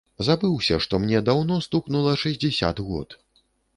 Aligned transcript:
Забыўся, 0.27 0.77
што 0.85 0.99
мне 1.03 1.21
даўно 1.29 1.59
стукнула 1.67 2.17
шэсцьдзесят 2.23 2.83
год. 2.87 3.09